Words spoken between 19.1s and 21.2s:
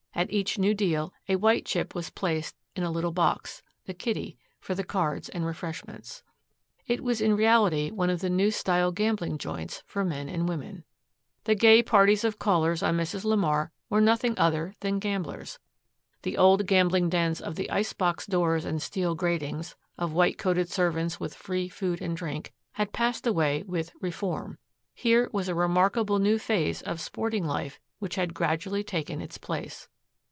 gratings, of white coated servants